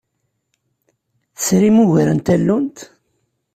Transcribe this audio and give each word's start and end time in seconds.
Tesrim 1.35 1.77
ugar 1.83 2.09
n 2.13 2.19
tallunt? 2.19 2.77